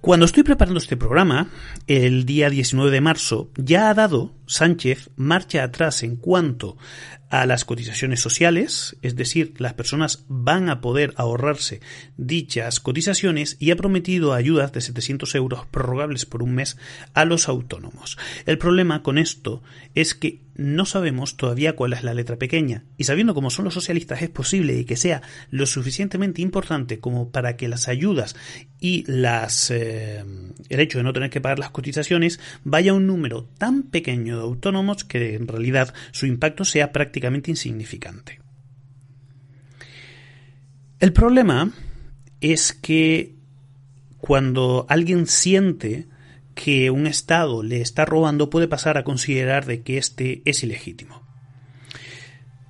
Cuando 0.00 0.24
estoy 0.24 0.44
preparando 0.44 0.78
este 0.78 0.96
programa, 0.96 1.50
el 1.86 2.24
día 2.24 2.48
19 2.48 2.90
de 2.90 3.02
marzo, 3.02 3.50
ya 3.56 3.90
ha 3.90 3.94
dado 3.94 4.32
Sánchez 4.50 5.10
marcha 5.14 5.62
atrás 5.62 6.02
en 6.02 6.16
cuanto 6.16 6.76
a 7.28 7.46
las 7.46 7.64
cotizaciones 7.64 8.18
sociales, 8.18 8.96
es 9.00 9.14
decir, 9.14 9.54
las 9.58 9.74
personas 9.74 10.24
van 10.26 10.68
a 10.68 10.80
poder 10.80 11.14
ahorrarse 11.16 11.80
dichas 12.16 12.80
cotizaciones 12.80 13.56
y 13.60 13.70
ha 13.70 13.76
prometido 13.76 14.34
ayudas 14.34 14.72
de 14.72 14.80
700 14.80 15.36
euros 15.36 15.66
prorrogables 15.70 16.26
por 16.26 16.42
un 16.42 16.56
mes 16.56 16.76
a 17.14 17.24
los 17.24 17.48
autónomos. 17.48 18.18
El 18.44 18.58
problema 18.58 19.04
con 19.04 19.18
esto 19.18 19.62
es 19.94 20.16
que 20.16 20.40
no 20.56 20.84
sabemos 20.84 21.36
todavía 21.36 21.74
cuál 21.74 21.94
es 21.94 22.02
la 22.02 22.12
letra 22.12 22.36
pequeña 22.36 22.84
y 22.98 23.04
sabiendo 23.04 23.34
cómo 23.34 23.48
son 23.50 23.64
los 23.64 23.74
socialistas 23.74 24.20
es 24.20 24.28
posible 24.28 24.84
que 24.84 24.96
sea 24.96 25.22
lo 25.50 25.64
suficientemente 25.64 26.42
importante 26.42 26.98
como 26.98 27.30
para 27.30 27.56
que 27.56 27.68
las 27.68 27.88
ayudas 27.88 28.36
y 28.78 29.04
las 29.06 29.70
eh, 29.70 30.22
el 30.68 30.80
hecho 30.80 30.98
de 30.98 31.04
no 31.04 31.14
tener 31.14 31.30
que 31.30 31.40
pagar 31.40 31.58
las 31.58 31.70
cotizaciones 31.70 32.40
vaya 32.64 32.90
a 32.90 32.94
un 32.94 33.06
número 33.06 33.48
tan 33.56 33.84
pequeño 33.84 34.39
autónomos 34.42 35.04
que 35.04 35.34
en 35.34 35.46
realidad 35.46 35.94
su 36.12 36.26
impacto 36.26 36.64
sea 36.64 36.92
prácticamente 36.92 37.50
insignificante. 37.50 38.40
El 40.98 41.12
problema 41.12 41.72
es 42.40 42.72
que 42.72 43.34
cuando 44.18 44.86
alguien 44.88 45.26
siente 45.26 46.08
que 46.54 46.90
un 46.90 47.06
Estado 47.06 47.62
le 47.62 47.80
está 47.80 48.04
robando 48.04 48.50
puede 48.50 48.68
pasar 48.68 48.98
a 48.98 49.04
considerar 49.04 49.64
de 49.64 49.82
que 49.82 49.96
éste 49.96 50.42
es 50.44 50.62
ilegítimo. 50.62 51.22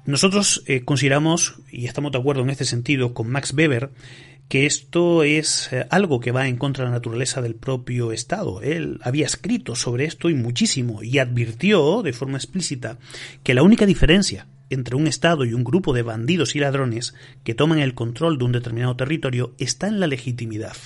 Nosotros 0.06 0.62
eh, 0.66 0.84
consideramos, 0.84 1.56
y 1.70 1.86
estamos 1.86 2.12
de 2.12 2.18
acuerdo 2.18 2.42
en 2.42 2.50
este 2.50 2.64
sentido 2.64 3.14
con 3.14 3.28
Max 3.28 3.52
Weber, 3.52 3.90
que 4.50 4.66
esto 4.66 5.22
es 5.22 5.72
eh, 5.72 5.86
algo 5.90 6.18
que 6.18 6.32
va 6.32 6.48
en 6.48 6.56
contra 6.56 6.84
de 6.84 6.90
la 6.90 6.96
naturaleza 6.96 7.40
del 7.40 7.54
propio 7.54 8.10
Estado. 8.10 8.60
Él 8.62 8.98
había 9.00 9.24
escrito 9.24 9.76
sobre 9.76 10.06
esto 10.06 10.28
y 10.28 10.34
muchísimo, 10.34 11.04
y 11.04 11.20
advirtió 11.20 12.02
de 12.02 12.12
forma 12.12 12.36
explícita 12.36 12.98
que 13.44 13.54
la 13.54 13.62
única 13.62 13.86
diferencia 13.86 14.48
entre 14.68 14.96
un 14.96 15.06
Estado 15.06 15.44
y 15.44 15.54
un 15.54 15.62
grupo 15.62 15.92
de 15.92 16.02
bandidos 16.02 16.56
y 16.56 16.58
ladrones 16.58 17.14
que 17.44 17.54
toman 17.54 17.78
el 17.78 17.94
control 17.94 18.38
de 18.38 18.44
un 18.44 18.50
determinado 18.50 18.96
territorio 18.96 19.54
está 19.58 19.86
en 19.86 20.00
la 20.00 20.08
legitimidad. 20.08 20.76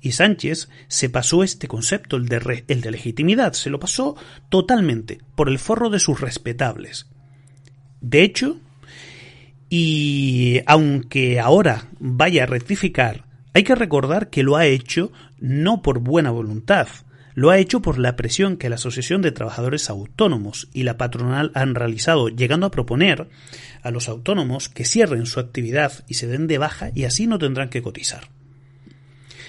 Y 0.00 0.12
Sánchez 0.12 0.68
se 0.86 1.10
pasó 1.10 1.42
este 1.42 1.66
concepto, 1.66 2.16
el 2.16 2.28
de, 2.28 2.64
el 2.68 2.80
de 2.80 2.90
legitimidad, 2.92 3.54
se 3.54 3.70
lo 3.70 3.80
pasó 3.80 4.14
totalmente 4.50 5.18
por 5.34 5.48
el 5.48 5.58
forro 5.58 5.90
de 5.90 5.98
sus 5.98 6.20
respetables. 6.20 7.08
De 8.00 8.22
hecho, 8.22 8.60
y 9.68 10.60
aunque 10.66 11.40
ahora 11.40 11.88
vaya 11.98 12.44
a 12.44 12.46
rectificar, 12.46 13.24
hay 13.54 13.64
que 13.64 13.74
recordar 13.74 14.30
que 14.30 14.42
lo 14.42 14.56
ha 14.56 14.66
hecho 14.66 15.12
no 15.38 15.82
por 15.82 15.98
buena 15.98 16.30
voluntad, 16.30 16.88
lo 17.34 17.50
ha 17.50 17.58
hecho 17.58 17.80
por 17.80 17.98
la 17.98 18.16
presión 18.16 18.56
que 18.56 18.68
la 18.68 18.76
Asociación 18.76 19.22
de 19.22 19.30
Trabajadores 19.30 19.90
Autónomos 19.90 20.68
y 20.72 20.82
la 20.82 20.96
patronal 20.96 21.52
han 21.54 21.74
realizado, 21.74 22.28
llegando 22.28 22.66
a 22.66 22.70
proponer 22.70 23.28
a 23.82 23.90
los 23.90 24.08
autónomos 24.08 24.68
que 24.68 24.84
cierren 24.84 25.26
su 25.26 25.38
actividad 25.38 26.04
y 26.08 26.14
se 26.14 26.26
den 26.26 26.48
de 26.48 26.58
baja 26.58 26.90
y 26.94 27.04
así 27.04 27.26
no 27.26 27.38
tendrán 27.38 27.68
que 27.68 27.82
cotizar. 27.82 28.28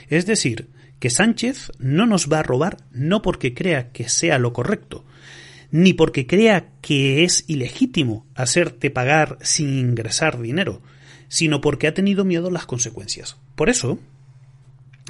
Es 0.08 0.26
decir, 0.26 0.70
que 1.00 1.10
Sánchez 1.10 1.72
no 1.80 2.06
nos 2.06 2.32
va 2.32 2.40
a 2.40 2.44
robar 2.44 2.78
no 2.92 3.22
porque 3.22 3.54
crea 3.54 3.92
que 3.92 4.10
sea 4.10 4.38
lo 4.38 4.54
correcto, 4.54 5.06
ni 5.72 5.94
porque 5.94 6.28
crea 6.28 6.72
que 6.82 7.24
es 7.24 7.46
ilegítimo 7.48 8.26
hacerte 8.36 8.90
pagar 8.90 9.38
sin 9.42 9.78
ingresar 9.78 10.42
dinero, 10.42 10.82
sino 11.28 11.62
porque 11.62 11.88
ha 11.88 11.94
tenido 11.94 12.26
miedo 12.26 12.48
a 12.48 12.52
las 12.52 12.66
consecuencias. 12.66 13.38
Por 13.56 13.70
eso, 13.70 14.00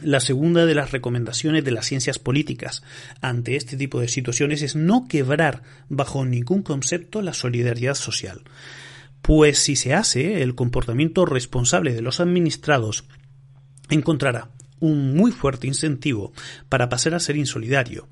la 0.01 0.19
segunda 0.19 0.65
de 0.65 0.75
las 0.75 0.91
recomendaciones 0.91 1.63
de 1.63 1.71
las 1.71 1.85
ciencias 1.85 2.19
políticas 2.19 2.83
ante 3.21 3.55
este 3.55 3.77
tipo 3.77 3.99
de 3.99 4.07
situaciones 4.07 4.61
es 4.61 4.75
no 4.75 5.07
quebrar 5.07 5.63
bajo 5.89 6.25
ningún 6.25 6.61
concepto 6.63 7.21
la 7.21 7.33
solidaridad 7.33 7.95
social. 7.95 8.41
Pues 9.21 9.59
si 9.59 9.75
se 9.75 9.93
hace, 9.93 10.41
el 10.41 10.55
comportamiento 10.55 11.25
responsable 11.25 11.93
de 11.93 12.01
los 12.01 12.19
administrados 12.19 13.05
encontrará 13.89 14.49
un 14.79 15.15
muy 15.15 15.31
fuerte 15.31 15.67
incentivo 15.67 16.31
para 16.69 16.87
pasar 16.87 17.13
a 17.13 17.19
ser 17.19 17.35
insolidario. 17.35 18.07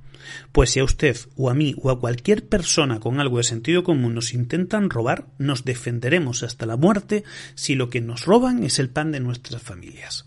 Pues 0.51 0.71
si 0.71 0.79
a 0.79 0.83
usted 0.83 1.17
o 1.35 1.49
a 1.49 1.53
mí 1.53 1.75
o 1.77 1.89
a 1.89 1.99
cualquier 1.99 2.47
persona 2.47 2.99
con 2.99 3.19
algo 3.19 3.37
de 3.37 3.43
sentido 3.43 3.83
común 3.83 4.15
nos 4.15 4.33
intentan 4.33 4.89
robar, 4.89 5.27
nos 5.37 5.65
defenderemos 5.65 6.43
hasta 6.43 6.65
la 6.65 6.77
muerte 6.77 7.23
si 7.55 7.75
lo 7.75 7.89
que 7.89 8.01
nos 8.01 8.25
roban 8.25 8.63
es 8.63 8.79
el 8.79 8.89
pan 8.89 9.11
de 9.11 9.19
nuestras 9.19 9.61
familias. 9.61 10.25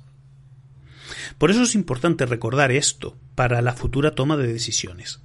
Por 1.38 1.50
eso 1.50 1.62
es 1.62 1.74
importante 1.74 2.26
recordar 2.26 2.72
esto 2.72 3.16
para 3.34 3.62
la 3.62 3.72
futura 3.72 4.14
toma 4.14 4.36
de 4.36 4.52
decisiones. 4.52 5.20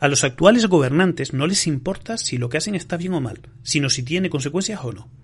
A 0.00 0.08
los 0.08 0.24
actuales 0.24 0.66
gobernantes 0.66 1.34
no 1.34 1.46
les 1.46 1.66
importa 1.66 2.16
si 2.16 2.38
lo 2.38 2.48
que 2.48 2.56
hacen 2.56 2.74
está 2.74 2.96
bien 2.96 3.12
o 3.12 3.20
mal, 3.20 3.40
sino 3.62 3.90
si 3.90 4.02
tiene 4.02 4.30
consecuencias 4.30 4.80
o 4.82 4.92
no. 4.92 5.19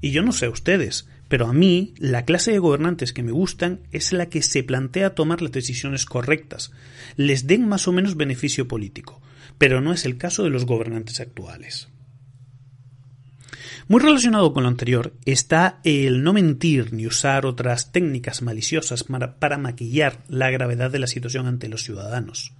Y 0.00 0.10
yo 0.10 0.22
no 0.22 0.32
sé 0.32 0.46
a 0.46 0.50
ustedes, 0.50 1.08
pero 1.28 1.46
a 1.46 1.52
mí 1.52 1.94
la 1.98 2.24
clase 2.24 2.52
de 2.52 2.58
gobernantes 2.58 3.12
que 3.12 3.22
me 3.22 3.32
gustan 3.32 3.80
es 3.92 4.12
la 4.12 4.26
que 4.26 4.42
se 4.42 4.62
plantea 4.62 5.14
tomar 5.14 5.42
las 5.42 5.52
decisiones 5.52 6.06
correctas, 6.06 6.72
les 7.16 7.46
den 7.46 7.68
más 7.68 7.88
o 7.88 7.92
menos 7.92 8.16
beneficio 8.16 8.68
político, 8.68 9.20
pero 9.58 9.80
no 9.80 9.92
es 9.92 10.04
el 10.04 10.18
caso 10.18 10.44
de 10.44 10.50
los 10.50 10.66
gobernantes 10.66 11.20
actuales. 11.20 11.88
Muy 13.88 14.00
relacionado 14.00 14.52
con 14.52 14.64
lo 14.64 14.68
anterior 14.68 15.12
está 15.26 15.78
el 15.84 16.24
no 16.24 16.32
mentir 16.32 16.92
ni 16.92 17.06
usar 17.06 17.46
otras 17.46 17.92
técnicas 17.92 18.42
maliciosas 18.42 19.04
para, 19.04 19.58
maquillar 19.58 20.24
la 20.28 20.50
gravedad 20.50 20.90
de 20.90 20.98
la 20.98 21.06
situación 21.06 21.46
ante 21.46 21.68
los 21.68 21.84
ciudadanos. 21.84 22.52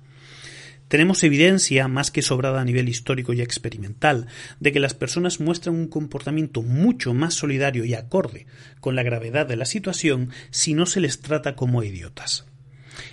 Tenemos 0.88 1.24
evidencia 1.24 1.88
más 1.88 2.10
que 2.10 2.22
sobrada 2.22 2.60
a 2.60 2.64
nivel 2.64 2.88
histórico 2.88 3.32
y 3.32 3.40
experimental 3.40 4.26
de 4.60 4.72
que 4.72 4.80
las 4.80 4.94
personas 4.94 5.40
muestran 5.40 5.74
un 5.74 5.88
comportamiento 5.88 6.62
mucho 6.62 7.12
más 7.12 7.34
solidario 7.34 7.84
y 7.84 7.94
acorde 7.94 8.46
con 8.80 8.94
la 8.94 9.02
gravedad 9.02 9.46
de 9.46 9.56
la 9.56 9.64
situación 9.64 10.30
si 10.50 10.74
no 10.74 10.86
se 10.86 11.00
les 11.00 11.20
trata 11.20 11.56
como 11.56 11.82
idiotas. 11.82 12.46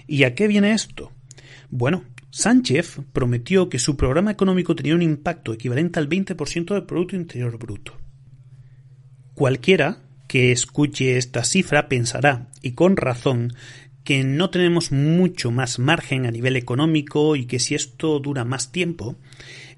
¿Y 0.08 0.24
a 0.24 0.36
qué 0.36 0.48
viene 0.48 0.74
esto? 0.74 1.12
Bueno, 1.70 2.04
Sánchez 2.30 3.00
prometió 3.12 3.70
que 3.70 3.80
su 3.80 3.96
programa 3.96 4.32
económico 4.32 4.76
tenía 4.76 4.96
un 4.96 5.02
impacto 5.02 5.54
equivalente 5.54 6.00
al 6.00 6.10
20% 6.10 6.74
del 6.74 6.84
Producto 6.84 7.16
Interior 7.16 7.58
Bruto. 7.58 7.98
Cualquiera 9.34 10.00
que 10.28 10.52
escuche 10.52 11.18
esta 11.18 11.44
cifra 11.44 11.88
pensará, 11.88 12.50
y 12.62 12.72
con 12.72 12.98
razón, 12.98 13.54
que 14.04 14.24
no 14.24 14.50
tenemos 14.50 14.92
mucho 14.92 15.52
más 15.52 15.80
margen 15.80 16.26
a 16.26 16.32
nivel 16.32 16.56
económico 16.56 17.36
y 17.36 17.46
que 17.46 17.60
si 17.60 17.76
esto 17.76 18.20
dura 18.20 18.44
más 18.44 18.72
tiempo, 18.72 19.16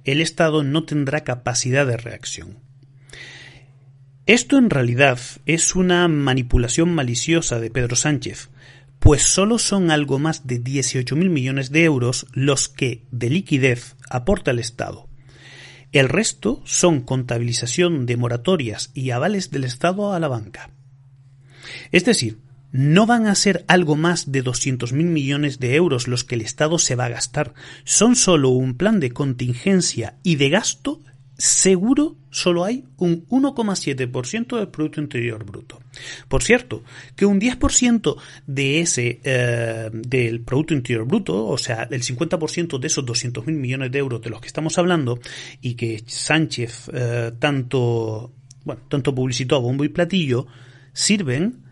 el 0.04 0.22
Estado 0.22 0.64
no 0.64 0.84
tendrá 0.84 1.24
capacidad 1.24 1.86
de 1.86 1.98
reacción. 1.98 2.60
Esto 4.26 4.58
en 4.58 4.72
realidad 4.72 5.20
es 5.46 5.76
una 5.76 6.08
manipulación 6.08 6.94
maliciosa 6.94 7.60
de 7.60 7.70
Pedro 7.70 7.96
Sánchez, 7.96 8.50
pues 9.00 9.22
solo 9.22 9.60
son 9.60 9.92
algo 9.92 10.18
más 10.18 10.48
de 10.48 10.64
18.000 10.64 11.30
millones 11.30 11.70
de 11.72 11.84
euros 11.84 12.26
los 12.34 12.68
que 12.68 13.04
de 13.12 13.30
liquidez 13.30 13.96
aporta 14.10 14.50
el 14.50 14.58
Estado. 14.58 15.08
El 15.92 16.10
resto 16.10 16.62
son 16.66 17.02
contabilización 17.02 18.08
de 18.08 18.18
moratorias 18.18 18.90
y 18.96 19.12
avales 19.12 19.52
del 19.52 19.64
Estado 19.64 20.12
a 20.12 20.20
la 20.20 20.28
banca. 20.28 20.72
Es 21.92 22.04
decir, 22.04 22.40
no 22.76 23.06
van 23.06 23.26
a 23.26 23.36
ser 23.36 23.64
algo 23.70 23.96
más 23.96 24.34
de 24.34 24.44
200.000 24.44 24.92
millones 24.92 25.60
de 25.60 25.76
euros 25.76 26.10
los 26.10 26.26
que 26.26 26.36
el 26.36 26.42
Estado 26.42 26.78
se 26.78 26.96
va 26.96 27.06
a 27.06 27.10
gastar. 27.10 27.54
Son 27.86 28.18
solo 28.18 28.50
un 28.50 28.76
plan 28.76 29.00
de 29.00 29.12
contingencia 29.12 30.18
y 30.24 30.36
de 30.36 30.50
gasto 30.50 31.02
seguro 31.38 32.18
solo 32.32 32.66
hay 32.66 32.84
un 32.98 33.26
1,7% 33.30 34.58
del 34.58 34.68
Producto 34.68 35.00
Interior 35.00 35.46
Bruto. 35.46 35.80
Por 36.28 36.44
cierto, 36.44 36.84
que 37.16 37.26
un 37.26 37.40
10% 37.40 38.18
de 38.46 38.82
ese 38.82 39.22
eh, 39.24 39.90
del 39.94 40.42
Producto 40.42 40.74
Interior 40.74 41.08
Bruto, 41.08 41.48
o 41.48 41.58
sea, 41.58 41.88
el 41.90 42.02
50% 42.02 42.78
de 42.78 42.88
esos 42.88 43.06
200.000 43.06 43.54
millones 43.54 43.90
de 43.90 44.00
euros 44.00 44.22
de 44.22 44.30
los 44.30 44.42
que 44.42 44.48
estamos 44.48 44.78
hablando 44.78 45.18
y 45.62 45.76
que 45.76 46.04
Sánchez 46.06 46.90
eh, 46.94 47.32
tanto, 47.40 48.34
bueno, 48.66 48.82
tanto 48.90 49.16
publicitó 49.16 49.56
a 49.56 49.60
bombo 49.60 49.86
y 49.86 49.90
platillo, 49.90 50.46
sirven 50.92 51.64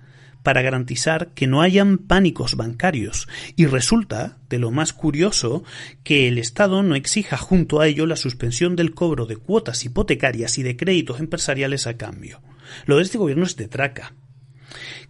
para 0.44 0.62
garantizar 0.62 1.30
que 1.34 1.48
no 1.48 1.62
hayan 1.62 1.98
pánicos 1.98 2.56
bancarios. 2.56 3.28
Y 3.56 3.66
resulta, 3.66 4.38
de 4.50 4.60
lo 4.60 4.70
más 4.70 4.94
curioso, 4.94 5.64
que 6.04 6.28
el 6.28 6.38
Estado 6.38 6.84
no 6.84 6.96
exija 6.96 7.38
junto 7.38 7.80
a 7.80 7.88
ello 7.88 8.06
la 8.06 8.18
suspensión 8.18 8.76
del 8.76 8.94
cobro 8.94 9.26
de 9.26 9.38
cuotas 9.38 9.84
hipotecarias 9.86 10.58
y 10.58 10.64
de 10.64 10.76
créditos 10.76 11.20
empresariales 11.20 11.88
a 11.88 11.98
cambio. 11.98 12.42
Lo 12.86 12.98
de 12.98 13.04
este 13.04 13.18
gobierno 13.18 13.46
es 13.46 13.56
de 13.56 13.68
traca. 13.68 14.14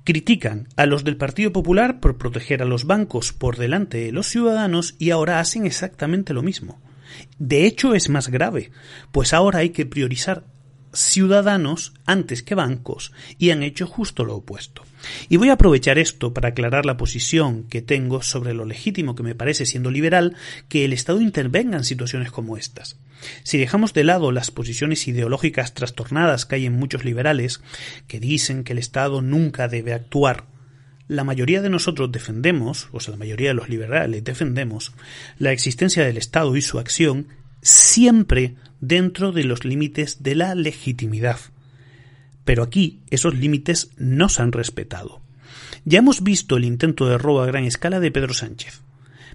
Critican 0.04 0.68
a 0.76 0.86
los 0.86 1.04
del 1.04 1.18
Partido 1.18 1.52
Popular 1.52 2.00
por 2.00 2.18
proteger 2.18 2.62
a 2.62 2.66
los 2.66 2.86
bancos 2.86 3.32
por 3.32 3.58
delante 3.58 3.98
de 3.98 4.12
los 4.12 4.28
ciudadanos 4.28 4.96
y 5.00 5.12
ahora 5.12 5.40
hacen 5.40 5.66
exactamente 5.66 6.34
lo 6.34 6.44
mismo. 6.44 6.82
De 7.38 7.66
hecho, 7.66 7.94
es 7.94 8.10
más 8.10 8.30
grave, 8.30 8.72
pues 9.12 9.34
ahora 9.34 9.60
hay 9.60 9.70
que 9.70 9.86
priorizar 9.86 10.46
ciudadanos 10.94 11.94
antes 12.06 12.44
que 12.44 12.56
bancos 12.56 13.12
y 13.38 13.50
han 13.50 13.64
hecho 13.64 13.88
justo 13.88 14.24
lo 14.24 14.36
opuesto. 14.36 14.84
Y 15.28 15.38
voy 15.38 15.50
a 15.50 15.54
aprovechar 15.54 15.98
esto 15.98 16.34
para 16.34 16.50
aclarar 16.50 16.86
la 16.86 16.98
posición 16.98 17.64
que 17.64 17.82
tengo 17.82 18.22
sobre 18.22 18.54
lo 18.54 18.66
legítimo 18.66 19.16
que 19.16 19.24
me 19.24 19.36
parece 19.36 19.66
siendo 19.66 19.92
liberal 19.92 20.36
que 20.70 20.86
el 20.86 20.94
Estado 20.94 21.20
intervenga 21.22 21.78
en 21.78 21.84
situaciones 21.84 22.32
como 22.32 22.58
estas. 22.58 22.98
Si 23.44 23.58
dejamos 23.58 23.94
de 23.94 24.04
lado 24.04 24.32
las 24.32 24.52
posiciones 24.52 25.08
ideológicas 25.08 25.74
trastornadas 25.74 26.46
que 26.46 26.56
hay 26.56 26.66
en 26.66 26.78
muchos 26.78 27.06
liberales 27.06 27.62
que 28.08 28.20
dicen 28.20 28.64
que 28.64 28.74
el 28.74 28.80
Estado 28.80 29.22
nunca 29.22 29.68
debe 29.68 29.94
actuar, 29.94 30.46
la 31.08 31.24
mayoría 31.24 31.62
de 31.62 31.70
nosotros 31.70 32.12
defendemos, 32.12 32.90
o 32.92 33.00
sea, 33.00 33.12
la 33.12 33.18
mayoría 33.18 33.50
de 33.50 33.56
los 33.56 33.70
liberales 33.70 34.24
defendemos, 34.24 34.94
la 35.38 35.52
existencia 35.52 36.06
del 36.06 36.18
Estado 36.18 36.56
y 36.56 36.62
su 36.62 36.80
acción 36.80 37.28
siempre 37.62 38.56
dentro 38.88 39.32
de 39.32 39.46
los 39.46 39.64
límites 39.64 40.24
de 40.24 40.36
la 40.36 40.56
legitimidad. 40.56 41.40
Pero 42.44 42.64
aquí 42.64 43.00
esos 43.10 43.34
límites 43.34 43.92
no 43.98 44.28
se 44.28 44.42
han 44.42 44.52
respetado. 44.52 45.22
Ya 45.86 46.00
hemos 46.00 46.22
visto 46.22 46.58
el 46.58 46.66
intento 46.66 47.08
de 47.08 47.18
robo 47.18 47.42
a 47.42 47.46
gran 47.46 47.64
escala 47.64 48.02
de 48.02 48.12
Pedro 48.12 48.34
Sánchez. 48.34 48.82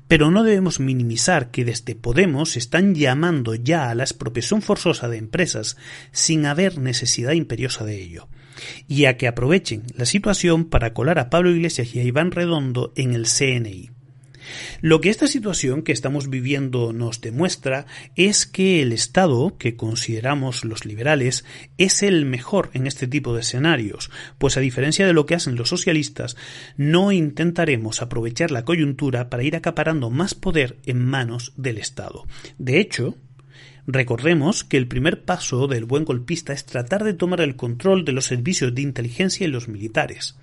Pero 0.07 0.31
no 0.31 0.43
debemos 0.43 0.81
minimizar 0.81 1.51
que 1.51 1.65
desde 1.65 1.95
Podemos 1.95 2.57
están 2.57 2.95
llamando 2.95 3.55
ya 3.55 3.91
a 3.91 3.95
la 3.95 4.05
expropiación 4.05 4.63
forzosa 4.63 5.09
de 5.09 5.19
empresas 5.19 5.77
sin 6.13 6.47
haber 6.47 6.79
necesidad 6.79 7.33
imperiosa 7.33 7.85
de 7.85 8.03
ello, 8.03 8.29
y 8.87 9.05
a 9.05 9.17
que 9.17 9.29
aprovechen 9.29 9.83
la 9.95 10.07
situación 10.07 10.65
para 10.67 10.95
colar 10.95 11.19
a 11.19 11.29
Pablo 11.29 11.51
Iglesias 11.51 11.95
y 11.95 12.01
a 12.01 12.05
Iván 12.05 12.31
Redondo 12.31 12.93
en 12.97 13.13
el 13.13 13.27
CNI. 13.27 13.98
Lo 14.81 15.01
que 15.01 15.11
esta 15.11 15.27
situación 15.27 15.83
que 15.83 15.93
estamos 15.93 16.31
viviendo 16.31 16.93
nos 16.93 17.21
demuestra 17.21 17.87
es 18.17 18.47
que 18.47 18.83
el 18.83 18.93
Estado, 18.93 19.57
que 19.59 19.77
consideramos 19.77 20.65
los 20.65 20.85
liberales, 20.85 21.45
es 21.77 22.03
el 22.03 22.25
mejor 22.25 22.71
en 22.75 22.87
este 22.87 23.07
tipo 23.07 23.35
de 23.35 23.41
escenarios, 23.41 24.11
pues 24.39 24.57
a 24.57 24.61
diferencia 24.61 25.07
de 25.07 25.13
lo 25.13 25.27
que 25.27 25.35
hacen 25.35 25.57
los 25.57 25.69
socialistas, 25.69 26.37
no 26.77 27.13
intentaremos 27.13 28.03
aprovechar 28.03 28.51
la 28.51 28.65
coyuntura 28.65 29.31
para 29.31 29.43
ir 29.43 29.57
acaparando 29.57 30.11
más 30.11 30.35
poder 30.35 30.77
en 30.87 31.05
manos 31.05 31.53
del 31.57 31.79
Estado. 31.79 32.27
De 32.59 32.81
hecho, 32.81 33.17
Recordemos 33.91 34.65
que 34.65 34.77
el 34.77 34.87
primer 34.87 35.23
paso 35.23 35.67
del 35.67 35.87
buen 35.87 36.05
golpista 36.05 36.53
es 36.53 36.67
tratar 36.67 37.05
de 37.05 37.15
tomar 37.15 37.41
el 37.41 37.57
control 37.57 38.05
de 38.05 38.13
los 38.13 38.27
servicios 38.27 38.75
de 38.75 38.83
inteligencia 38.83 39.47
y 39.47 39.51
los 39.51 39.67
militares. 39.67 40.37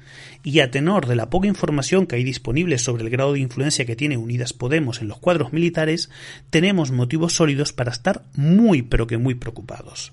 Y 0.44 0.62
a 0.62 0.72
tenor 0.72 1.06
de 1.06 1.16
la 1.16 1.30
poca 1.30 1.48
información 1.48 2.08
que 2.08 2.16
hay 2.16 2.24
disponible 2.24 2.80
sobre 2.80 3.04
el 3.04 3.12
grado 3.12 3.34
de 3.34 3.42
influencia 3.42 3.86
que 3.86 3.96
tiene 3.96 4.18
Unidas 4.18 4.54
Podemos 4.54 5.00
en 5.00 5.10
los 5.10 5.20
cuadros 5.20 5.54
militares, 5.54 6.10
tenemos 6.50 6.90
motivos 6.90 7.34
sólidos 7.34 7.72
para 7.72 7.92
estar 7.92 8.24
muy 8.34 8.82
pero 8.82 9.06
que 9.06 9.20
muy 9.20 9.36
preocupados. 9.36 10.12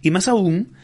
Y 0.00 0.12
más 0.12 0.28
aún, 0.28 0.74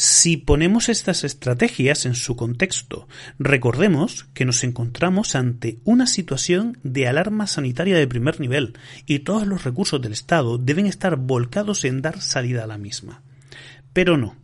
si 0.00 0.36
ponemos 0.36 0.88
estas 0.88 1.24
estrategias 1.24 2.06
en 2.06 2.14
su 2.14 2.36
contexto, 2.36 3.08
recordemos 3.40 4.28
que 4.32 4.44
nos 4.44 4.62
encontramos 4.62 5.34
ante 5.34 5.80
una 5.82 6.06
situación 6.06 6.78
de 6.84 7.08
alarma 7.08 7.48
sanitaria 7.48 7.98
de 7.98 8.06
primer 8.06 8.38
nivel 8.38 8.78
y 9.06 9.18
todos 9.18 9.44
los 9.48 9.64
recursos 9.64 10.00
del 10.00 10.12
Estado 10.12 10.56
deben 10.56 10.86
estar 10.86 11.16
volcados 11.16 11.84
en 11.84 12.00
dar 12.00 12.20
salida 12.20 12.62
a 12.62 12.68
la 12.68 12.78
misma. 12.78 13.24
Pero 13.92 14.16
no. 14.16 14.36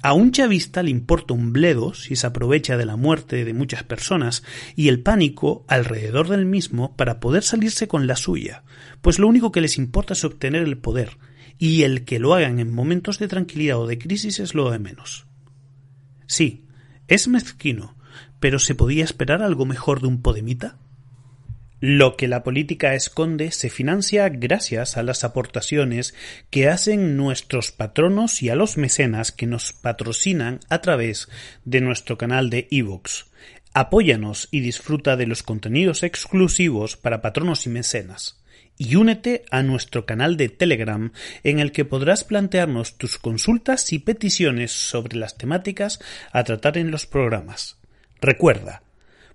A 0.00 0.12
un 0.12 0.30
chavista 0.30 0.84
le 0.84 0.90
importa 0.90 1.34
un 1.34 1.52
bledo 1.52 1.92
si 1.92 2.14
se 2.14 2.28
aprovecha 2.28 2.76
de 2.76 2.86
la 2.86 2.94
muerte 2.94 3.44
de 3.44 3.52
muchas 3.52 3.82
personas 3.82 4.44
y 4.76 4.86
el 4.86 5.00
pánico 5.00 5.64
alrededor 5.66 6.28
del 6.28 6.46
mismo 6.46 6.94
para 6.94 7.18
poder 7.18 7.42
salirse 7.42 7.88
con 7.88 8.06
la 8.06 8.14
suya, 8.14 8.62
pues 9.02 9.18
lo 9.18 9.26
único 9.26 9.50
que 9.50 9.60
les 9.60 9.76
importa 9.76 10.12
es 10.12 10.22
obtener 10.22 10.62
el 10.62 10.78
poder, 10.78 11.18
y 11.58 11.82
el 11.82 12.04
que 12.04 12.18
lo 12.18 12.34
hagan 12.34 12.58
en 12.58 12.72
momentos 12.72 13.18
de 13.18 13.28
tranquilidad 13.28 13.78
o 13.78 13.86
de 13.86 13.98
crisis 13.98 14.40
es 14.40 14.54
lo 14.54 14.70
de 14.70 14.78
menos. 14.78 15.26
Sí, 16.26 16.64
es 17.08 17.28
mezquino, 17.28 17.96
pero 18.40 18.58
¿se 18.58 18.74
podía 18.74 19.04
esperar 19.04 19.42
algo 19.42 19.66
mejor 19.66 20.00
de 20.00 20.08
un 20.08 20.22
podemita? 20.22 20.78
Lo 21.80 22.16
que 22.16 22.28
la 22.28 22.42
política 22.42 22.94
esconde 22.94 23.50
se 23.50 23.68
financia 23.68 24.28
gracias 24.30 24.96
a 24.96 25.02
las 25.02 25.22
aportaciones 25.22 26.14
que 26.48 26.68
hacen 26.68 27.16
nuestros 27.16 27.72
patronos 27.72 28.42
y 28.42 28.48
a 28.48 28.54
los 28.54 28.78
mecenas 28.78 29.32
que 29.32 29.46
nos 29.46 29.72
patrocinan 29.72 30.60
a 30.70 30.80
través 30.80 31.28
de 31.64 31.82
nuestro 31.82 32.16
canal 32.16 32.48
de 32.48 32.68
iVoox. 32.70 33.24
Apóyanos 33.74 34.48
y 34.50 34.60
disfruta 34.60 35.16
de 35.16 35.26
los 35.26 35.42
contenidos 35.42 36.04
exclusivos 36.04 36.96
para 36.96 37.20
patronos 37.20 37.66
y 37.66 37.70
mecenas 37.70 38.43
y 38.76 38.96
únete 38.96 39.44
a 39.50 39.62
nuestro 39.62 40.06
canal 40.06 40.36
de 40.36 40.48
Telegram 40.48 41.12
en 41.42 41.60
el 41.60 41.72
que 41.72 41.84
podrás 41.84 42.24
plantearnos 42.24 42.98
tus 42.98 43.18
consultas 43.18 43.92
y 43.92 43.98
peticiones 43.98 44.72
sobre 44.72 45.16
las 45.16 45.36
temáticas 45.36 46.00
a 46.32 46.44
tratar 46.44 46.78
en 46.78 46.90
los 46.90 47.06
programas. 47.06 47.78
Recuerda, 48.20 48.82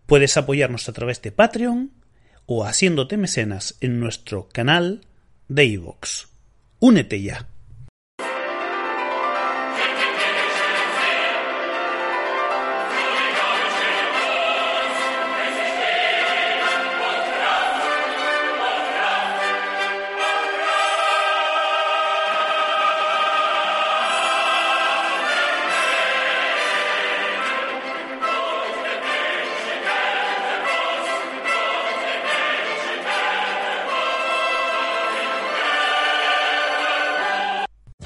puedes 0.06 0.36
apoyarnos 0.38 0.90
a 0.90 0.94
través 0.94 1.22
de 1.22 1.32
Patreon 1.32 1.92
o 2.46 2.66
haciéndote 2.66 3.18
mecenas 3.18 3.78
en 3.82 4.00
nuestro 4.00 4.50
canal 4.50 5.02
de 5.48 5.66
iVoox. 5.66 6.28
Únete 6.80 7.22
ya. 7.22 7.48